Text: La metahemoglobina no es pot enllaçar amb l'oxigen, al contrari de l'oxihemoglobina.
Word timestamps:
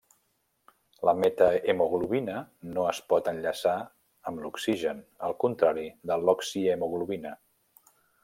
La 1.07 1.11
metahemoglobina 1.23 2.37
no 2.77 2.85
es 2.93 3.01
pot 3.13 3.29
enllaçar 3.33 3.75
amb 4.31 4.43
l'oxigen, 4.45 5.05
al 5.29 5.37
contrari 5.45 5.87
de 6.13 6.19
l'oxihemoglobina. 6.25 7.35